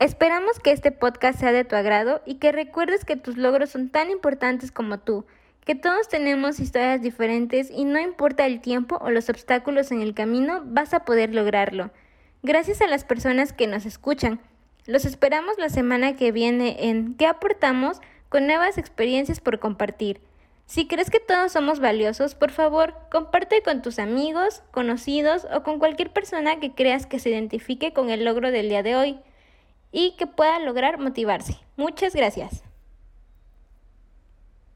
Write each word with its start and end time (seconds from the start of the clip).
Esperamos 0.00 0.58
que 0.58 0.72
este 0.72 0.90
podcast 0.90 1.38
sea 1.38 1.52
de 1.52 1.64
tu 1.64 1.76
agrado 1.76 2.20
y 2.26 2.34
que 2.34 2.50
recuerdes 2.50 3.04
que 3.04 3.16
tus 3.16 3.36
logros 3.36 3.70
son 3.70 3.90
tan 3.90 4.10
importantes 4.10 4.72
como 4.72 4.98
tú, 4.98 5.24
que 5.64 5.76
todos 5.76 6.08
tenemos 6.08 6.58
historias 6.58 7.00
diferentes 7.00 7.70
y 7.70 7.84
no 7.84 8.00
importa 8.00 8.44
el 8.44 8.60
tiempo 8.60 8.98
o 9.00 9.10
los 9.10 9.28
obstáculos 9.28 9.92
en 9.92 10.02
el 10.02 10.12
camino, 10.12 10.62
vas 10.64 10.94
a 10.94 11.04
poder 11.04 11.32
lograrlo. 11.32 11.90
Gracias 12.42 12.80
a 12.80 12.88
las 12.88 13.04
personas 13.04 13.52
que 13.52 13.68
nos 13.68 13.86
escuchan. 13.86 14.40
Los 14.84 15.04
esperamos 15.04 15.58
la 15.58 15.68
semana 15.68 16.16
que 16.16 16.32
viene 16.32 16.88
en 16.90 17.14
¿Qué 17.14 17.26
aportamos? 17.26 18.00
con 18.28 18.48
nuevas 18.48 18.78
experiencias 18.78 19.38
por 19.38 19.60
compartir. 19.60 20.20
Si 20.66 20.88
crees 20.88 21.08
que 21.08 21.20
todos 21.20 21.52
somos 21.52 21.78
valiosos, 21.78 22.34
por 22.34 22.50
favor, 22.50 22.94
comparte 23.12 23.62
con 23.62 23.80
tus 23.80 24.00
amigos, 24.00 24.64
conocidos 24.72 25.46
o 25.54 25.62
con 25.62 25.78
cualquier 25.78 26.10
persona 26.10 26.58
que 26.58 26.72
creas 26.72 27.06
que 27.06 27.20
se 27.20 27.30
identifique 27.30 27.92
con 27.92 28.10
el 28.10 28.24
logro 28.24 28.50
del 28.50 28.68
día 28.68 28.82
de 28.82 28.96
hoy 28.96 29.20
y 29.94 30.16
que 30.16 30.26
pueda 30.26 30.58
lograr 30.58 30.98
motivarse. 30.98 31.56
Muchas 31.76 32.14
gracias. 32.16 32.64